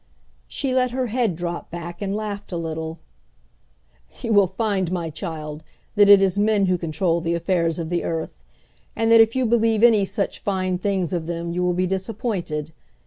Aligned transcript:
She 0.47 0.73
let 0.73 0.89
her 0.89 1.05
head 1.13 1.35
drop 1.35 1.69
back, 1.69 2.01
and 2.01 2.15
laughed 2.15 2.51
a 2.51 2.57
little. 2.57 2.97
"You 4.23 4.33
will 4.33 4.47
find, 4.47 4.91
my 4.91 5.11
child, 5.11 5.61
that 5.93 6.09
it 6.09 6.23
is 6.23 6.39
men 6.39 6.65
who 6.65 6.79
control 6.79 7.21
the 7.21 7.35
affairs 7.35 7.77
of 7.77 7.89
the 7.89 8.03
earth; 8.03 8.33
and 8.95 9.11
that 9.11 9.21
if 9.21 9.35
you 9.35 9.45
believe 9.45 9.83
any 9.83 10.05
such 10.05 10.39
fine 10.39 10.79
things 10.79 11.13
of 11.13 11.27
them 11.27 11.51
you 11.51 11.61
will 11.63 11.75
be 11.75 11.85
disappointed. 11.85 12.71